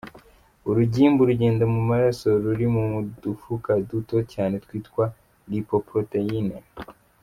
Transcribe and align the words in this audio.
Urugimbu 0.69 1.21
rugenda 1.29 1.63
mu 1.73 1.81
maraso 1.89 2.27
ruri 2.43 2.65
mu 2.75 2.85
dufuka 3.23 3.71
duto 3.89 4.15
cyane 4.33 4.55
twitwa 4.63 5.05
lipoproteins. 5.49 6.55